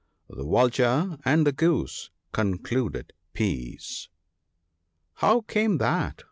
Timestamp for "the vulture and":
0.31-1.45